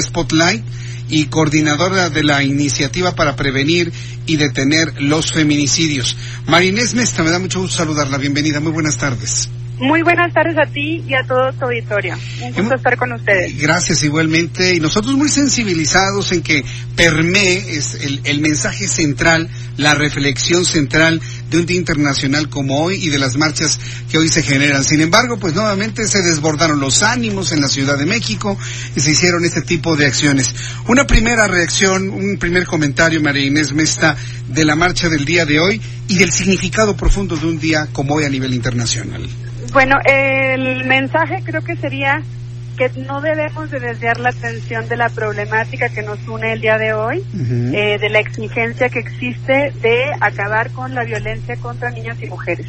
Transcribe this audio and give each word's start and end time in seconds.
Spotlight 0.00 0.64
y 1.08 1.26
coordinadora 1.26 2.10
de 2.10 2.22
la 2.22 2.42
iniciativa 2.42 3.14
para 3.14 3.36
prevenir 3.36 3.92
y 4.26 4.36
detener 4.36 5.02
los 5.02 5.32
feminicidios. 5.32 6.16
Marinés 6.46 6.94
Mesta, 6.94 7.22
me 7.22 7.30
da 7.30 7.38
mucho 7.38 7.60
gusto 7.60 7.76
saludarla. 7.78 8.18
Bienvenida, 8.18 8.60
muy 8.60 8.72
buenas 8.72 8.96
tardes. 8.96 9.48
Muy 9.82 10.02
buenas 10.02 10.32
tardes 10.32 10.56
a 10.58 10.70
ti 10.70 11.02
y 11.08 11.14
a 11.14 11.26
todo 11.26 11.52
tu 11.54 11.64
auditorio. 11.64 12.16
Un 12.40 12.52
gusto 12.52 12.76
estar 12.76 12.96
con 12.96 13.12
ustedes. 13.14 13.58
Gracias 13.58 14.04
igualmente. 14.04 14.76
Y 14.76 14.78
nosotros 14.78 15.14
muy 15.14 15.28
sensibilizados 15.28 16.30
en 16.30 16.42
que 16.42 16.64
permee 16.94 17.76
es 17.76 17.94
el, 17.94 18.20
el 18.22 18.40
mensaje 18.40 18.86
central, 18.86 19.50
la 19.76 19.96
reflexión 19.96 20.64
central 20.64 21.20
de 21.50 21.58
un 21.58 21.66
día 21.66 21.78
internacional 21.78 22.48
como 22.48 22.80
hoy 22.80 22.94
y 23.04 23.08
de 23.08 23.18
las 23.18 23.36
marchas 23.36 23.80
que 24.08 24.18
hoy 24.18 24.28
se 24.28 24.44
generan. 24.44 24.84
Sin 24.84 25.00
embargo, 25.00 25.36
pues 25.40 25.52
nuevamente 25.52 26.06
se 26.06 26.22
desbordaron 26.22 26.78
los 26.78 27.02
ánimos 27.02 27.50
en 27.50 27.60
la 27.60 27.66
Ciudad 27.66 27.98
de 27.98 28.06
México 28.06 28.56
y 28.94 29.00
se 29.00 29.10
hicieron 29.10 29.44
este 29.44 29.62
tipo 29.62 29.96
de 29.96 30.06
acciones. 30.06 30.54
Una 30.86 31.08
primera 31.08 31.48
reacción, 31.48 32.08
un 32.08 32.38
primer 32.38 32.66
comentario, 32.66 33.20
María 33.20 33.46
Inés 33.46 33.72
Mesta, 33.72 34.16
de 34.46 34.64
la 34.64 34.76
marcha 34.76 35.08
del 35.08 35.24
día 35.24 35.44
de 35.44 35.58
hoy 35.58 35.82
y 36.06 36.18
del 36.18 36.30
significado 36.30 36.96
profundo 36.96 37.34
de 37.34 37.46
un 37.46 37.58
día 37.58 37.88
como 37.92 38.14
hoy 38.14 38.24
a 38.26 38.30
nivel 38.30 38.54
internacional. 38.54 39.28
Bueno, 39.72 39.96
el 40.04 40.84
mensaje 40.84 41.42
creo 41.44 41.62
que 41.62 41.76
sería 41.76 42.22
que 42.76 42.90
no 43.06 43.22
debemos 43.22 43.70
de 43.70 43.80
desviar 43.80 44.20
la 44.20 44.28
atención 44.28 44.86
de 44.86 44.96
la 44.96 45.08
problemática 45.08 45.88
que 45.88 46.02
nos 46.02 46.18
une 46.28 46.52
el 46.52 46.60
día 46.60 46.76
de 46.76 46.92
hoy, 46.92 47.18
uh 47.18 47.36
-huh. 47.36 47.74
eh, 47.74 47.98
de 47.98 48.08
la 48.10 48.18
exigencia 48.18 48.90
que 48.90 48.98
existe 48.98 49.72
de 49.80 50.12
acabar 50.20 50.70
con 50.72 50.94
la 50.94 51.04
violencia 51.04 51.56
contra 51.56 51.90
niñas 51.90 52.22
y 52.22 52.26
mujeres. 52.26 52.66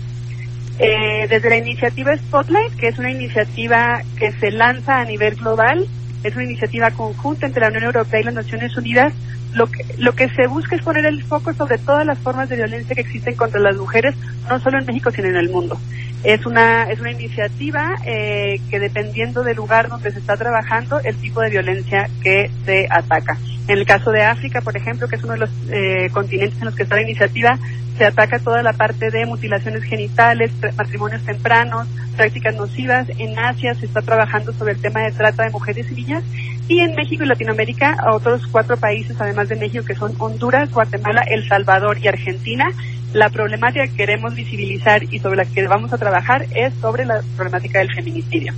Eh, 0.80 1.28
desde 1.30 1.50
la 1.50 1.58
iniciativa 1.58 2.16
Spotlight, 2.18 2.76
que 2.78 2.88
es 2.88 2.98
una 2.98 3.12
iniciativa 3.12 4.02
que 4.18 4.32
se 4.40 4.52
lanza 4.52 5.00
a 5.00 5.06
nivel 5.06 5.36
global, 5.36 5.88
es 6.24 6.36
una 6.36 6.46
iniciativa 6.46 6.92
conjunta 6.92 7.46
entre 7.46 7.62
la 7.62 7.68
Unión 7.68 7.84
Europea 7.84 8.20
y 8.20 8.24
las 8.24 8.34
Naciones 8.34 8.76
Unidas, 8.78 9.14
lo 9.54 9.68
que, 9.68 9.86
lo 9.98 10.14
que 10.14 10.30
se 10.30 10.48
busca 10.48 10.76
es 10.76 10.82
poner 10.82 11.06
el 11.06 11.24
foco 11.24 11.54
sobre 11.54 11.78
todas 11.78 12.06
las 12.06 12.18
formas 12.20 12.50
de 12.50 12.56
violencia 12.56 12.96
que 12.96 13.02
existen 13.02 13.36
contra 13.36 13.60
las 13.60 13.78
mujeres, 13.78 14.16
no 14.50 14.60
solo 14.60 14.80
en 14.80 14.86
México, 14.86 15.12
sino 15.12 15.28
en 15.28 15.36
el 15.36 15.50
mundo. 15.50 15.78
Es 16.24 16.46
una, 16.46 16.84
es 16.84 17.00
una 17.00 17.12
iniciativa 17.12 17.96
eh, 18.06 18.60
que 18.70 18.80
dependiendo 18.80 19.44
del 19.44 19.58
lugar 19.58 19.90
donde 19.90 20.12
se 20.12 20.20
está 20.20 20.38
trabajando, 20.38 21.00
el 21.02 21.16
tipo 21.18 21.42
de 21.42 21.50
violencia 21.50 22.10
que 22.22 22.50
se 22.66 22.88
ataca. 22.90 23.38
En 23.68 23.78
el 23.78 23.86
caso 23.86 24.12
de 24.12 24.24
África, 24.24 24.62
por 24.62 24.76
ejemplo, 24.76 25.08
que 25.08 25.16
es 25.16 25.24
uno 25.24 25.34
de 25.34 25.40
los 25.40 25.50
eh, 25.70 26.10
continentes 26.12 26.60
en 26.60 26.66
los 26.66 26.76
que 26.76 26.84
está 26.84 26.96
la 26.96 27.04
iniciativa, 27.04 27.58
se 27.98 28.06
ataca 28.06 28.40
toda 28.40 28.64
la 28.64 28.74
parte 28.74 29.12
de 29.12 29.26
mutilaciones 29.26 29.84
genitales, 29.84 30.52
matrimonios 30.76 31.24
tempranos, 31.24 31.88
prácticas 32.18 32.56
nocivas. 32.56 33.08
En 33.20 33.38
Asia 33.38 33.76
se 33.76 33.86
está 33.86 34.02
trabajando 34.02 34.52
sobre 34.54 34.74
el 34.74 34.82
tema 34.82 35.02
de 35.02 35.12
trata 35.12 35.44
de 35.44 35.52
mujeres 35.52 35.90
y 35.92 35.96
niñas. 35.96 36.24
Y 36.68 36.80
en 36.80 36.96
México 36.96 37.24
y 37.24 37.28
Latinoamérica, 37.28 37.96
a 38.00 38.16
otros 38.16 38.48
cuatro 38.48 38.78
países, 38.78 39.16
además 39.20 39.50
de 39.50 39.58
México, 39.58 39.86
que 39.86 39.96
son 39.96 40.14
Honduras, 40.18 40.72
Guatemala, 40.72 41.24
El 41.30 41.48
Salvador 41.48 41.98
y 42.00 42.08
Argentina, 42.08 42.66
la 43.14 43.30
problemática 43.30 43.86
que 43.88 43.96
queremos 43.96 44.34
visibilizar 44.34 45.04
y 45.04 45.20
sobre 45.20 45.38
la 45.38 45.46
que 45.46 45.68
vamos 45.68 45.94
a 45.94 45.98
trabajar 45.98 46.48
es 46.56 46.74
sobre 46.82 47.06
la 47.06 47.22
problemática 47.36 47.80
del 47.80 47.94
feminicidio. 47.94 48.54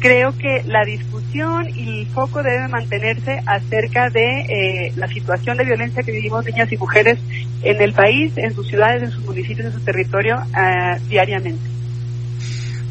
Creo 0.00 0.36
que 0.36 0.62
la 0.66 0.82
discusión 0.86 1.68
y 1.76 2.00
el 2.00 2.06
foco 2.06 2.42
debe 2.42 2.68
mantenerse 2.68 3.42
acerca 3.44 4.08
de 4.08 4.40
eh, 4.40 4.92
la 4.96 5.06
situación 5.08 5.58
de 5.58 5.64
violencia 5.64 6.02
que 6.02 6.10
vivimos 6.10 6.42
niñas 6.46 6.72
y 6.72 6.78
mujeres 6.78 7.18
en 7.62 7.82
el 7.82 7.92
país, 7.92 8.32
en 8.36 8.54
sus 8.54 8.66
ciudades, 8.66 9.02
en 9.02 9.10
sus 9.10 9.22
municipios, 9.24 9.66
en 9.66 9.72
su 9.74 9.80
territorio 9.80 10.38
uh, 10.38 11.06
diariamente. 11.06 11.62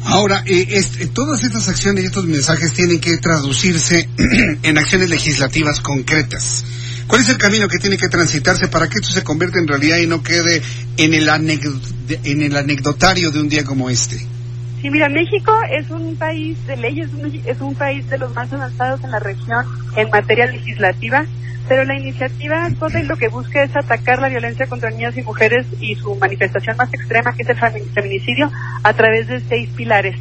Ahora, 0.04 0.44
eh, 0.46 0.66
este, 0.70 1.08
todas 1.08 1.42
estas 1.42 1.68
acciones 1.68 2.04
y 2.04 2.06
estos 2.06 2.26
mensajes 2.26 2.72
tienen 2.72 3.00
que 3.00 3.18
traducirse 3.18 4.08
en 4.62 4.78
acciones 4.78 5.10
legislativas 5.10 5.80
concretas. 5.80 6.64
¿Cuál 7.08 7.22
es 7.22 7.28
el 7.28 7.38
camino 7.38 7.66
que 7.66 7.78
tiene 7.78 7.98
que 7.98 8.08
transitarse 8.08 8.68
para 8.68 8.88
que 8.88 8.98
esto 9.00 9.10
se 9.10 9.24
convierta 9.24 9.58
en 9.58 9.66
realidad 9.66 9.96
y 9.96 10.06
no 10.06 10.22
quede 10.22 10.62
en 10.96 11.12
el, 11.12 11.28
en 11.28 12.42
el 12.42 12.56
anecdotario 12.56 13.32
de 13.32 13.40
un 13.40 13.48
día 13.48 13.64
como 13.64 13.90
este? 13.90 14.24
Sí, 14.80 14.88
mira, 14.90 15.10
México 15.10 15.52
es 15.70 15.90
un 15.90 16.16
país 16.16 16.66
de 16.66 16.76
leyes, 16.76 17.10
es 17.44 17.60
un 17.60 17.74
país 17.74 18.08
de 18.08 18.16
los 18.16 18.34
más 18.34 18.50
avanzados 18.50 19.04
en 19.04 19.10
la 19.10 19.18
región 19.18 19.66
en 19.94 20.08
materia 20.08 20.46
legislativa, 20.46 21.26
pero 21.68 21.84
la 21.84 21.98
iniciativa 21.98 22.68
Spotlight 22.70 23.06
lo 23.06 23.16
que 23.16 23.28
busca 23.28 23.62
es 23.62 23.76
atacar 23.76 24.20
la 24.20 24.30
violencia 24.30 24.66
contra 24.66 24.90
niñas 24.90 25.16
y 25.18 25.22
mujeres 25.22 25.66
y 25.80 25.94
su 25.96 26.16
manifestación 26.16 26.78
más 26.78 26.92
extrema, 26.94 27.34
que 27.36 27.42
es 27.42 27.48
el 27.50 27.56
feminicidio, 27.90 28.50
a 28.82 28.92
través 28.94 29.28
de 29.28 29.40
seis 29.40 29.68
pilares. 29.76 30.16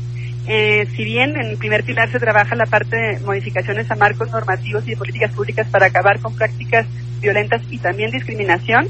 Eh, 0.46 0.88
si 0.96 1.06
bien 1.06 1.38
en 1.38 1.48
el 1.48 1.58
primer 1.58 1.84
pilar 1.84 2.12
se 2.12 2.20
trabaja 2.20 2.56
la 2.56 2.66
parte 2.66 2.98
de 2.98 3.20
modificaciones 3.20 3.90
a 3.92 3.96
marcos 3.96 4.30
normativos 4.32 4.86
y 4.88 4.92
de 4.92 4.98
políticas 4.98 5.32
públicas 5.32 5.68
para 5.70 5.86
acabar 5.86 6.20
con 6.20 6.36
prácticas 6.36 6.86
violentas 7.22 7.62
y 7.70 7.78
también 7.78 8.12
discriminación, 8.12 8.88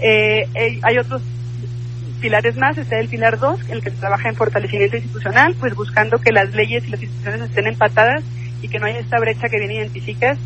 eh, 0.00 0.48
eh, 0.54 0.80
hay 0.82 0.98
otros 0.98 1.20
pilares 2.20 2.56
más, 2.56 2.78
está 2.78 2.98
el 2.98 3.08
pilar 3.08 3.38
2, 3.38 3.70
el 3.70 3.82
que 3.82 3.90
trabaja 3.90 4.28
en 4.28 4.36
fortalecimiento 4.36 4.96
institucional, 4.96 5.54
pues 5.58 5.74
buscando 5.74 6.18
que 6.18 6.32
las 6.32 6.54
leyes 6.54 6.86
y 6.86 6.90
las 6.90 7.02
instituciones 7.02 7.48
estén 7.48 7.66
empatadas 7.66 8.22
y 8.62 8.68
que 8.68 8.78
no 8.78 8.86
haya 8.86 9.00
esta 9.00 9.18
brecha 9.18 9.48
que 9.48 9.58
bien 9.58 9.72
identificas 9.72 10.38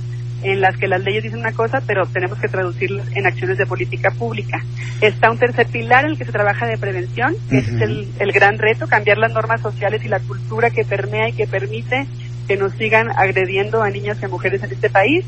en 0.42 0.60
las 0.60 0.76
que 0.76 0.88
las 0.88 1.02
leyes 1.02 1.22
dicen 1.22 1.40
una 1.40 1.52
cosa, 1.52 1.80
pero 1.86 2.06
tenemos 2.06 2.38
que 2.38 2.48
traducirlas 2.48 3.06
en 3.16 3.26
acciones 3.26 3.58
de 3.58 3.66
política 3.66 4.10
pública. 4.10 4.62
Está 5.00 5.30
un 5.30 5.38
tercer 5.38 5.66
pilar 5.66 6.04
en 6.04 6.12
el 6.12 6.18
que 6.18 6.26
se 6.26 6.32
trabaja 6.32 6.66
de 6.66 6.76
prevención, 6.76 7.34
que 7.48 7.56
uh 7.56 7.60
-huh. 7.60 7.76
es 7.76 7.80
el, 7.80 8.08
el 8.18 8.32
gran 8.32 8.58
reto, 8.58 8.86
cambiar 8.86 9.18
las 9.18 9.32
normas 9.32 9.62
sociales 9.62 10.04
y 10.04 10.08
la 10.08 10.20
cultura 10.20 10.70
que 10.70 10.84
permea 10.84 11.28
y 11.30 11.32
que 11.32 11.46
permite 11.46 12.06
que 12.46 12.56
nos 12.56 12.72
sigan 12.74 13.10
agrediendo 13.10 13.82
a 13.82 13.90
niñas 13.90 14.18
y 14.20 14.24
a 14.26 14.28
mujeres 14.28 14.62
en 14.62 14.72
este 14.72 14.90
país. 14.90 15.24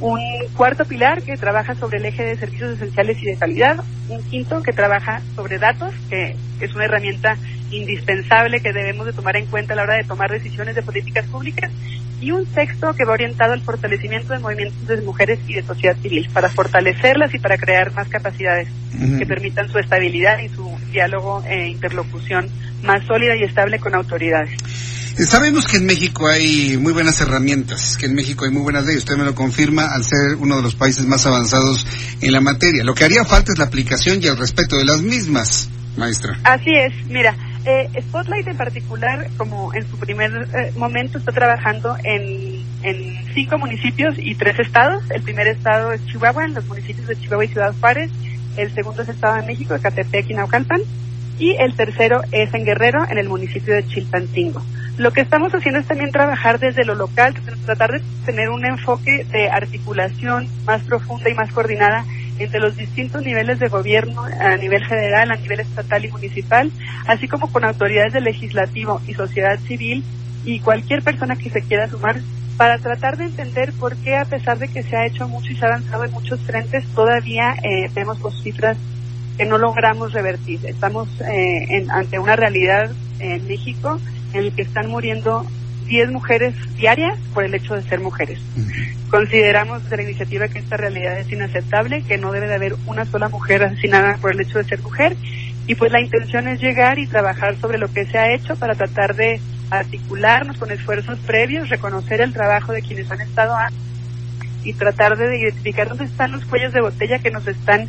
Un 0.00 0.20
cuarto 0.56 0.84
pilar 0.84 1.22
que 1.22 1.36
trabaja 1.36 1.74
sobre 1.74 1.98
el 1.98 2.06
eje 2.06 2.24
de 2.24 2.36
servicios 2.36 2.74
esenciales 2.74 3.18
y 3.20 3.26
de 3.26 3.36
calidad. 3.36 3.82
Un 4.08 4.22
quinto 4.24 4.62
que 4.62 4.72
trabaja 4.72 5.22
sobre 5.34 5.58
datos, 5.58 5.92
que 6.08 6.36
es 6.60 6.74
una 6.74 6.84
herramienta 6.84 7.36
indispensable 7.70 8.60
que 8.60 8.72
debemos 8.72 9.06
de 9.06 9.12
tomar 9.12 9.36
en 9.36 9.46
cuenta 9.46 9.72
a 9.72 9.76
la 9.76 9.82
hora 9.82 9.96
de 9.96 10.04
tomar 10.04 10.30
decisiones 10.30 10.74
de 10.74 10.82
políticas 10.82 11.26
públicas 11.26 11.70
y 12.20 12.30
un 12.32 12.46
sexto 12.52 12.94
que 12.94 13.04
va 13.04 13.12
orientado 13.12 13.52
al 13.52 13.60
fortalecimiento 13.60 14.32
de 14.32 14.40
movimientos 14.40 14.86
de 14.86 15.00
mujeres 15.02 15.38
y 15.46 15.54
de 15.54 15.62
sociedad 15.62 15.96
civil, 15.98 16.28
para 16.32 16.48
fortalecerlas 16.48 17.32
y 17.34 17.38
para 17.38 17.56
crear 17.58 17.92
más 17.92 18.08
capacidades 18.08 18.68
uh 18.68 18.98
-huh. 18.98 19.18
que 19.18 19.26
permitan 19.26 19.68
su 19.68 19.78
estabilidad 19.78 20.38
y 20.40 20.48
su 20.48 20.68
diálogo 20.90 21.44
e 21.48 21.68
interlocución 21.68 22.48
más 22.82 23.04
sólida 23.06 23.36
y 23.36 23.44
estable 23.44 23.78
con 23.78 23.94
autoridades. 23.94 24.50
Sabemos 25.26 25.66
que 25.66 25.78
en 25.78 25.86
México 25.86 26.28
hay 26.28 26.76
muy 26.76 26.92
buenas 26.92 27.20
herramientas, 27.20 27.96
que 27.96 28.06
en 28.06 28.14
México 28.14 28.44
hay 28.44 28.52
muy 28.52 28.62
buenas 28.62 28.86
leyes. 28.86 29.00
Usted 29.00 29.16
me 29.16 29.24
lo 29.24 29.34
confirma 29.34 29.86
al 29.92 30.04
ser 30.04 30.36
uno 30.38 30.56
de 30.56 30.62
los 30.62 30.76
países 30.76 31.06
más 31.06 31.26
avanzados 31.26 31.86
en 32.20 32.32
la 32.32 32.40
materia. 32.40 32.84
Lo 32.84 32.94
que 32.94 33.04
haría 33.04 33.24
falta 33.24 33.52
es 33.52 33.58
la 33.58 33.64
aplicación 33.64 34.20
y 34.22 34.26
el 34.28 34.36
respeto 34.36 34.76
de 34.76 34.84
las 34.84 35.02
mismas, 35.02 35.68
maestra. 35.96 36.38
Así 36.44 36.70
es. 36.70 36.92
Mira, 37.08 37.34
eh, 37.64 37.90
Spotlight 38.00 38.46
en 38.46 38.56
particular, 38.56 39.28
como 39.36 39.74
en 39.74 39.88
su 39.90 39.98
primer 39.98 40.30
eh, 40.32 40.72
momento, 40.76 41.18
está 41.18 41.32
trabajando 41.32 41.96
en, 42.04 42.66
cinco 43.34 43.58
municipios 43.58 44.14
y 44.18 44.36
tres 44.36 44.58
estados. 44.60 45.02
El 45.10 45.22
primer 45.22 45.48
estado 45.48 45.92
es 45.92 46.04
Chihuahua, 46.06 46.44
en 46.44 46.54
los 46.54 46.64
municipios 46.66 47.08
de 47.08 47.16
Chihuahua 47.16 47.44
y 47.44 47.48
Ciudad 47.48 47.74
Juárez. 47.80 48.10
El 48.56 48.72
segundo 48.72 49.02
es 49.02 49.08
Estado 49.08 49.36
de 49.36 49.46
México, 49.46 49.74
de 49.74 49.80
Catepec 49.80 50.30
y 50.30 50.34
Naucalpan. 50.34 50.80
Y 51.38 51.56
el 51.58 51.74
tercero 51.74 52.22
es 52.32 52.52
en 52.54 52.64
Guerrero, 52.64 53.04
en 53.08 53.18
el 53.18 53.28
municipio 53.28 53.74
de 53.74 53.86
Chilpancingo. 53.86 54.62
Lo 54.98 55.12
que 55.12 55.20
estamos 55.20 55.54
haciendo 55.54 55.78
es 55.78 55.86
también 55.86 56.10
trabajar 56.10 56.58
desde 56.58 56.84
lo 56.84 56.96
local, 56.96 57.34
tratar 57.64 57.92
de 57.92 58.02
tener 58.26 58.48
un 58.50 58.66
enfoque 58.66 59.24
de 59.30 59.48
articulación 59.48 60.48
más 60.64 60.82
profunda 60.82 61.30
y 61.30 61.34
más 61.34 61.52
coordinada 61.52 62.04
entre 62.38 62.58
los 62.58 62.76
distintos 62.76 63.22
niveles 63.22 63.60
de 63.60 63.68
gobierno 63.68 64.24
a 64.24 64.56
nivel 64.56 64.84
federal, 64.86 65.30
a 65.30 65.36
nivel 65.36 65.60
estatal 65.60 66.04
y 66.04 66.10
municipal, 66.10 66.70
así 67.06 67.28
como 67.28 67.50
con 67.52 67.64
autoridades 67.64 68.12
del 68.12 68.24
legislativo 68.24 69.00
y 69.06 69.14
sociedad 69.14 69.58
civil 69.60 70.04
y 70.44 70.60
cualquier 70.60 71.02
persona 71.02 71.36
que 71.36 71.50
se 71.50 71.62
quiera 71.62 71.88
sumar 71.88 72.20
para 72.56 72.78
tratar 72.78 73.16
de 73.16 73.26
entender 73.26 73.72
por 73.74 73.96
qué 73.96 74.16
a 74.16 74.24
pesar 74.24 74.58
de 74.58 74.66
que 74.66 74.82
se 74.82 74.96
ha 74.96 75.06
hecho 75.06 75.28
mucho 75.28 75.52
y 75.52 75.56
se 75.56 75.64
ha 75.64 75.68
avanzado 75.68 76.04
en 76.04 76.10
muchos 76.10 76.40
frentes, 76.40 76.84
todavía 76.94 77.54
eh, 77.62 77.88
vemos 77.94 78.18
pues, 78.20 78.34
cifras 78.42 78.76
que 79.38 79.46
no 79.46 79.56
logramos 79.56 80.12
revertir. 80.12 80.60
Estamos 80.66 81.08
eh, 81.20 81.66
en, 81.70 81.90
ante 81.90 82.18
una 82.18 82.36
realidad 82.36 82.90
en 83.20 83.46
México 83.46 84.00
en 84.34 84.40
el 84.40 84.52
que 84.52 84.62
están 84.62 84.88
muriendo 84.88 85.46
10 85.86 86.10
mujeres 86.10 86.54
diarias 86.76 87.18
por 87.32 87.44
el 87.44 87.54
hecho 87.54 87.74
de 87.74 87.82
ser 87.82 88.00
mujeres. 88.00 88.40
Consideramos 89.10 89.88
de 89.88 89.96
la 89.96 90.02
iniciativa 90.02 90.48
que 90.48 90.58
esta 90.58 90.76
realidad 90.76 91.18
es 91.18 91.32
inaceptable, 91.32 92.02
que 92.02 92.18
no 92.18 92.32
debe 92.32 92.48
de 92.48 92.54
haber 92.56 92.74
una 92.86 93.06
sola 93.06 93.28
mujer 93.28 93.62
asesinada 93.62 94.18
por 94.18 94.32
el 94.32 94.40
hecho 94.40 94.58
de 94.58 94.64
ser 94.64 94.82
mujer 94.82 95.16
y 95.66 95.74
pues 95.76 95.92
la 95.92 96.00
intención 96.00 96.48
es 96.48 96.60
llegar 96.60 96.98
y 96.98 97.06
trabajar 97.06 97.56
sobre 97.60 97.78
lo 97.78 97.88
que 97.92 98.06
se 98.06 98.18
ha 98.18 98.32
hecho 98.34 98.56
para 98.56 98.74
tratar 98.74 99.14
de 99.14 99.40
articularnos 99.70 100.58
con 100.58 100.70
esfuerzos 100.70 101.18
previos, 101.20 101.68
reconocer 101.68 102.20
el 102.20 102.32
trabajo 102.32 102.72
de 102.72 102.82
quienes 102.82 103.10
han 103.10 103.20
estado 103.20 103.54
antes 103.54 103.78
y 104.64 104.72
tratar 104.74 105.16
de 105.16 105.38
identificar 105.38 105.88
dónde 105.88 106.04
están 106.04 106.32
los 106.32 106.44
cuellos 106.44 106.72
de 106.72 106.80
botella 106.80 107.18
que 107.18 107.30
nos 107.30 107.46
están 107.46 107.86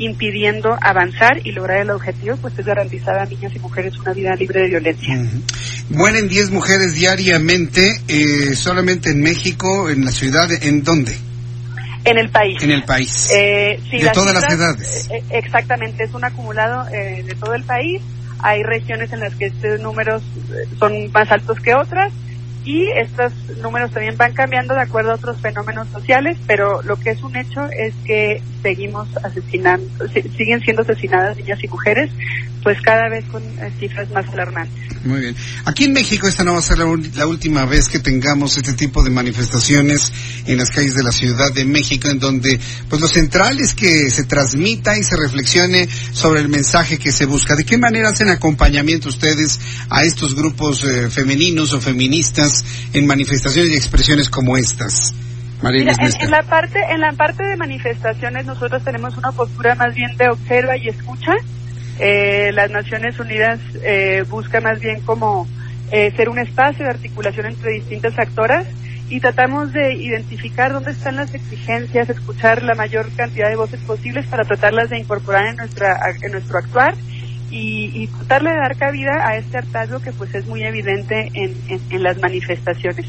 impidiendo 0.00 0.76
avanzar 0.80 1.40
y 1.44 1.52
lograr 1.52 1.80
el 1.80 1.90
objetivo, 1.90 2.36
pues 2.36 2.58
es 2.58 2.66
garantizar 2.66 3.18
a 3.18 3.26
niñas 3.26 3.54
y 3.54 3.58
mujeres 3.58 3.96
una 3.98 4.12
vida 4.12 4.34
libre 4.34 4.62
de 4.62 4.68
violencia. 4.68 5.18
Mueren 5.90 6.28
10 6.28 6.50
mujeres 6.50 6.94
diariamente, 6.94 8.00
eh, 8.08 8.54
solamente 8.54 9.10
en 9.10 9.20
México, 9.20 9.90
en 9.90 10.04
la 10.04 10.10
ciudad, 10.10 10.50
¿en 10.62 10.82
dónde? 10.82 11.16
En 12.04 12.18
el 12.18 12.30
país. 12.30 12.62
En 12.62 12.70
el 12.70 12.84
país. 12.84 13.30
Eh, 13.32 13.78
de 13.90 14.10
todas 14.10 14.34
las 14.34 14.52
edades. 14.52 15.08
Eh, 15.10 15.22
exactamente, 15.30 16.04
es 16.04 16.14
un 16.14 16.24
acumulado 16.24 16.88
eh, 16.88 17.22
de 17.26 17.34
todo 17.34 17.54
el 17.54 17.64
país. 17.64 18.00
Hay 18.38 18.62
regiones 18.62 19.12
en 19.12 19.20
las 19.20 19.34
que 19.34 19.46
estos 19.46 19.80
números 19.80 20.22
eh, 20.50 20.66
son 20.78 21.12
más 21.12 21.30
altos 21.30 21.60
que 21.60 21.74
otras 21.74 22.12
y 22.64 22.88
estos 22.90 23.32
números 23.62 23.90
también 23.90 24.16
van 24.16 24.34
cambiando 24.34 24.74
de 24.74 24.80
acuerdo 24.80 25.12
a 25.12 25.14
otros 25.14 25.40
fenómenos 25.40 25.88
sociales, 25.88 26.36
pero 26.46 26.82
lo 26.82 26.96
que 26.96 27.10
es 27.10 27.22
un 27.22 27.36
hecho 27.36 27.64
es 27.70 27.94
que 28.04 28.42
seguimos 28.62 29.08
asesinando, 29.22 30.08
siguen 30.36 30.60
siendo 30.60 30.82
asesinadas 30.82 31.36
niñas 31.36 31.62
y 31.64 31.68
mujeres, 31.68 32.10
pues 32.62 32.80
cada 32.82 33.08
vez 33.08 33.24
con 33.26 33.42
eh, 33.42 33.72
cifras 33.78 34.10
más 34.10 34.28
alarmantes. 34.28 34.90
Muy 35.04 35.20
bien. 35.20 35.36
Aquí 35.64 35.84
en 35.84 35.94
México 35.94 36.28
esta 36.28 36.44
no 36.44 36.52
va 36.52 36.58
a 36.58 36.62
ser 36.62 36.78
la, 36.78 36.84
la, 37.14 37.26
última 37.26 37.64
vez 37.64 37.88
que 37.88 38.00
tengamos 38.00 38.58
este 38.58 38.74
tipo 38.74 39.02
de 39.02 39.08
manifestaciones 39.08 40.12
en 40.44 40.58
las 40.58 40.70
calles 40.70 40.94
de 40.94 41.02
la 41.02 41.10
Ciudad 41.10 41.50
de 41.54 41.64
México, 41.64 42.08
en 42.08 42.18
donde 42.18 42.60
pues 42.88 43.00
lo 43.00 43.08
central 43.08 43.58
es 43.60 43.74
que 43.74 44.10
se 44.10 44.24
transmita 44.24 44.98
y 44.98 45.02
se 45.02 45.16
reflexione 45.16 45.88
sobre 46.12 46.40
el 46.40 46.50
mensaje 46.50 46.98
que 46.98 47.12
se 47.12 47.24
busca. 47.24 47.56
¿De 47.56 47.64
qué 47.64 47.78
manera 47.78 48.10
hacen 48.10 48.28
acompañamiento 48.28 49.08
ustedes 49.08 49.58
a 49.88 50.04
estos 50.04 50.34
grupos 50.34 50.84
eh, 50.84 51.08
femeninos 51.08 51.72
o 51.72 51.80
feministas 51.80 52.49
en 52.92 53.06
manifestaciones 53.06 53.72
y 53.72 53.76
expresiones 53.76 54.28
como 54.28 54.56
estas? 54.56 55.14
Mira, 55.62 55.92
en, 55.92 56.22
en, 56.22 56.30
la 56.30 56.42
parte 56.42 56.78
en 56.88 57.00
la 57.00 57.12
parte 57.12 57.44
de 57.44 57.56
manifestaciones 57.56 58.46
nosotros 58.46 58.82
tenemos 58.82 59.16
una 59.18 59.30
postura 59.32 59.74
más 59.74 59.94
bien 59.94 60.16
de 60.16 60.28
observa 60.28 60.76
y 60.76 60.88
escucha. 60.88 61.32
Eh, 61.98 62.50
las 62.54 62.70
Naciones 62.70 63.18
Unidas 63.20 63.60
eh, 63.82 64.24
busca 64.28 64.60
más 64.62 64.80
bien 64.80 65.00
como 65.00 65.46
eh, 65.90 66.12
ser 66.16 66.30
un 66.30 66.38
espacio 66.38 66.84
de 66.84 66.90
articulación 66.92 67.46
entre 67.46 67.72
distintas 67.72 68.18
actoras 68.18 68.66
y 69.10 69.20
tratamos 69.20 69.72
de 69.72 69.94
identificar 69.94 70.72
dónde 70.72 70.92
están 70.92 71.16
las 71.16 71.34
exigencias, 71.34 72.08
escuchar 72.08 72.62
la 72.62 72.74
mayor 72.74 73.10
cantidad 73.14 73.50
de 73.50 73.56
voces 73.56 73.80
posibles 73.80 74.26
para 74.28 74.44
tratarlas 74.44 74.88
de 74.88 74.98
incorporar 74.98 75.46
en 75.46 75.56
nuestra 75.56 75.98
en 76.22 76.32
nuestro 76.32 76.58
actuar 76.58 76.94
y, 77.50 77.90
y 77.94 78.06
tratarle 78.06 78.50
de 78.50 78.56
dar 78.56 78.76
cabida 78.76 79.26
a 79.26 79.36
este 79.36 79.58
hartazgo 79.58 80.00
que 80.00 80.12
pues 80.12 80.34
es 80.34 80.46
muy 80.46 80.62
evidente 80.62 81.30
en, 81.34 81.56
en, 81.68 82.02
las 82.02 82.18
manifestaciones. 82.18 83.06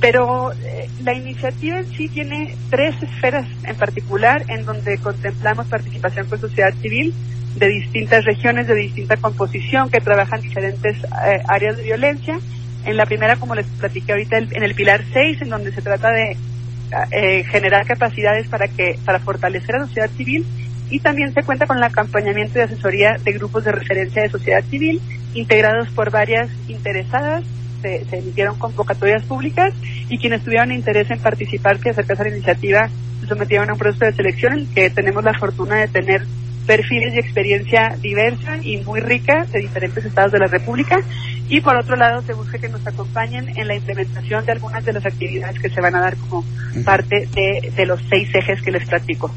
Pero 0.00 0.52
eh, 0.52 0.88
la 1.02 1.14
iniciativa 1.14 1.78
en 1.78 1.86
sí 1.86 2.08
tiene 2.08 2.54
tres 2.70 2.94
esferas 3.02 3.46
en 3.64 3.76
particular 3.76 4.44
en 4.48 4.64
donde 4.64 4.98
contemplamos 4.98 5.66
participación 5.66 6.28
con 6.28 6.40
sociedad 6.40 6.72
civil, 6.74 7.14
de 7.56 7.68
distintas 7.68 8.24
regiones, 8.24 8.68
de 8.68 8.74
distinta 8.74 9.16
composición, 9.16 9.90
que 9.90 10.00
trabajan 10.00 10.40
diferentes 10.40 10.96
eh, 10.98 11.42
áreas 11.48 11.76
de 11.76 11.82
violencia. 11.82 12.38
En 12.84 12.96
la 12.96 13.06
primera, 13.06 13.36
como 13.36 13.54
les 13.56 13.66
platiqué 13.66 14.12
ahorita, 14.12 14.38
en 14.38 14.62
el 14.62 14.74
pilar 14.74 15.02
6, 15.12 15.42
en 15.42 15.48
donde 15.48 15.72
se 15.72 15.82
trata 15.82 16.10
de 16.10 16.36
eh, 17.10 17.44
generar 17.44 17.86
capacidades 17.86 18.48
para 18.48 18.68
que 18.68 18.98
para 19.04 19.18
fortalecer 19.18 19.74
a 19.74 19.80
la 19.80 19.86
sociedad 19.86 20.10
civil 20.10 20.46
y 20.90 21.00
también 21.00 21.34
se 21.34 21.42
cuenta 21.42 21.66
con 21.66 21.78
el 21.78 21.84
acompañamiento 21.84 22.58
y 22.58 22.62
asesoría 22.62 23.16
de 23.22 23.32
grupos 23.32 23.64
de 23.64 23.72
referencia 23.72 24.22
de 24.22 24.30
sociedad 24.30 24.64
civil 24.64 25.00
integrados 25.34 25.88
por 25.90 26.10
varias 26.10 26.48
interesadas 26.68 27.44
se, 27.82 28.04
se, 28.06 28.18
emitieron 28.18 28.58
convocatorias 28.58 29.22
públicas 29.24 29.72
y 30.08 30.18
quienes 30.18 30.42
tuvieron 30.42 30.72
interés 30.72 31.10
en 31.10 31.18
participar 31.20 31.78
que 31.78 31.90
acerca 31.90 32.14
de 32.14 32.24
la 32.24 32.36
iniciativa 32.36 32.90
se 33.20 33.26
sometieron 33.26 33.70
a 33.70 33.74
un 33.74 33.78
proceso 33.78 34.04
de 34.04 34.12
selección 34.12 34.52
en 34.54 34.58
el 34.60 34.68
que 34.74 34.90
tenemos 34.90 35.22
la 35.22 35.34
fortuna 35.38 35.76
de 35.76 35.88
tener 35.88 36.26
perfiles 36.66 37.14
y 37.14 37.18
experiencia 37.18 37.96
diversa 38.00 38.58
y 38.62 38.76
muy 38.78 39.00
rica 39.00 39.46
de 39.50 39.60
diferentes 39.60 40.04
estados 40.04 40.32
de 40.32 40.38
la 40.38 40.46
República 40.46 41.00
y 41.48 41.62
por 41.62 41.76
otro 41.76 41.96
lado 41.96 42.20
se 42.22 42.34
busca 42.34 42.58
que 42.58 42.68
nos 42.68 42.86
acompañen 42.86 43.56
en 43.56 43.66
la 43.66 43.74
implementación 43.74 44.44
de 44.44 44.52
algunas 44.52 44.84
de 44.84 44.92
las 44.92 45.06
actividades 45.06 45.58
que 45.58 45.70
se 45.70 45.80
van 45.80 45.94
a 45.94 46.00
dar 46.00 46.16
como 46.16 46.44
parte 46.84 47.26
de, 47.34 47.72
de 47.74 47.86
los 47.86 48.00
seis 48.10 48.28
ejes 48.34 48.60
que 48.60 48.70
les 48.70 48.86
platico. 48.86 49.32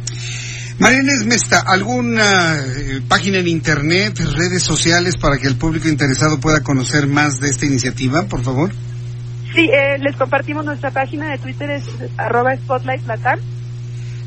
María 0.81 0.99
Inés 0.99 1.25
Mesta, 1.27 1.59
¿alguna 1.59 2.57
eh, 2.57 3.01
página 3.07 3.37
en 3.37 3.47
internet, 3.47 4.17
redes 4.17 4.63
sociales 4.63 5.15
para 5.15 5.37
que 5.37 5.45
el 5.45 5.55
público 5.55 5.87
interesado 5.87 6.39
pueda 6.39 6.63
conocer 6.63 7.05
más 7.05 7.39
de 7.39 7.49
esta 7.49 7.67
iniciativa, 7.67 8.23
por 8.23 8.43
favor? 8.43 8.71
Sí, 9.53 9.69
eh, 9.71 9.99
les 9.99 10.15
compartimos 10.15 10.65
nuestra 10.65 10.89
página 10.89 11.29
de 11.29 11.37
Twitter, 11.37 11.69
es 11.69 11.83
arroba 12.17 12.55
Spotlight 12.55 13.05
Latam. 13.05 13.39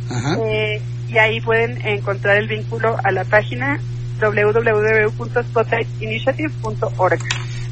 Ajá. 0.09 0.37
Eh, 0.47 0.81
y 1.09 1.19
ahí 1.19 1.41
pueden 1.41 1.85
encontrar 1.85 2.37
el 2.37 2.47
vínculo 2.47 2.99
a 3.03 3.11
la 3.11 3.25
página 3.25 3.81
www.spotlightinitiative.org. 4.21 7.21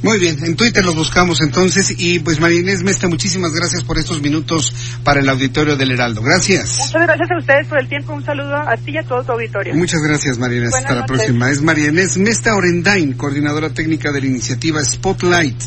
Muy 0.03 0.19
bien, 0.19 0.45
en 0.45 0.57
Twitter 0.57 0.85
los 0.85 0.97
buscamos 0.97 1.41
entonces 1.43 1.95
y 1.97 2.19
pues 2.19 2.41
María 2.41 2.59
Inés 2.59 2.83
Mesta, 2.83 3.07
muchísimas 3.07 3.53
gracias 3.53 3.85
por 3.85 3.99
estos 3.99 4.21
minutos 4.21 4.75
para 5.05 5.21
el 5.21 5.29
auditorio 5.29 5.77
del 5.77 5.93
Heraldo. 5.93 6.23
Gracias. 6.23 6.79
Muchas 6.79 7.03
gracias 7.07 7.31
a 7.31 7.39
ustedes 7.39 7.69
por 7.69 7.79
el 7.79 7.89
tiempo, 7.89 8.13
un 8.13 8.25
saludo 8.25 8.57
a 8.57 8.77
ti 8.77 8.91
y 8.91 8.99
a 8.99 9.05
todo 9.05 9.23
tu 9.23 9.33
auditorio. 9.33 9.75
Muchas 9.77 10.03
gracias 10.03 10.39
María 10.39 10.59
Inés, 10.59 10.75
hasta 10.75 10.97
la 10.97 11.07
próxima. 11.07 11.51
Es 11.51 11.63
María 11.63 11.89
Inés 11.89 12.17
Mesta 12.17 12.53
Orendain, 12.57 13.13
coordinadora 13.13 13.71
técnica 13.71 14.11
de 14.11 14.23
la 14.23 14.27
iniciativa 14.27 14.83
Spotlight, 14.83 15.63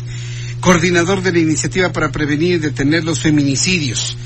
coordinador 0.60 1.22
de 1.22 1.32
la 1.32 1.38
iniciativa 1.38 1.90
para 1.92 2.12
prevenir 2.12 2.56
y 2.56 2.58
detener 2.58 3.04
los 3.04 3.20
feminicidios. 3.22 4.18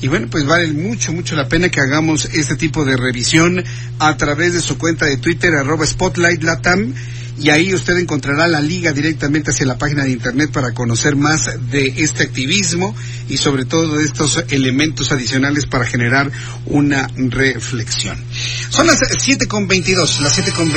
Y 0.00 0.06
bueno, 0.06 0.28
pues 0.30 0.46
vale 0.46 0.72
mucho, 0.72 1.12
mucho 1.12 1.34
la 1.34 1.48
pena 1.48 1.70
que 1.70 1.80
hagamos 1.80 2.26
este 2.26 2.54
tipo 2.54 2.84
de 2.84 2.96
revisión 2.96 3.64
a 3.98 4.16
través 4.16 4.52
de 4.52 4.60
su 4.60 4.78
cuenta 4.78 5.06
de 5.06 5.16
Twitter, 5.16 5.54
arroba 5.54 5.86
Spotlight 5.86 6.42
Latam, 6.44 6.94
y 7.38 7.50
ahí 7.50 7.74
usted 7.74 7.98
encontrará 7.98 8.48
la 8.48 8.60
liga 8.60 8.92
directamente 8.92 9.50
hacia 9.50 9.66
la 9.66 9.78
página 9.78 10.04
de 10.04 10.12
internet 10.12 10.50
para 10.52 10.72
conocer 10.72 11.16
más 11.16 11.70
de 11.70 11.92
este 11.98 12.24
activismo 12.24 12.94
y 13.28 13.36
sobre 13.36 13.64
todo 13.64 13.98
de 13.98 14.04
estos 14.04 14.44
elementos 14.50 15.12
adicionales 15.12 15.66
para 15.66 15.84
generar 15.84 16.30
una 16.66 17.08
reflexión. 17.16 18.22
Son 18.70 18.86
las 18.86 19.00
siete 19.18 19.46
con 19.46 19.68
veintidós, 19.68 20.20
las 20.20 20.34
siete 20.34 20.52
con 20.52 20.70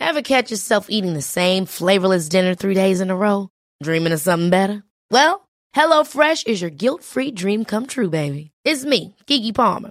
Ever 0.00 0.22
catch 0.22 0.50
yourself 0.50 0.86
eating 0.90 1.14
the 1.14 1.22
same 1.22 1.66
flavorless 1.66 2.28
dinner 2.28 2.54
three 2.54 2.74
days 2.74 3.00
in 3.00 3.10
a 3.10 3.16
row? 3.16 3.48
Dreaming 3.82 4.12
of 4.12 4.20
something 4.20 4.50
better? 4.50 4.84
Well, 5.10 5.48
HelloFresh 5.74 6.46
is 6.46 6.60
your 6.60 6.70
guilt-free 6.70 7.32
dream 7.32 7.64
come 7.64 7.86
true, 7.86 8.10
baby. 8.10 8.52
It's 8.64 8.84
me, 8.84 9.16
Kiki 9.26 9.52
Palmer. 9.52 9.90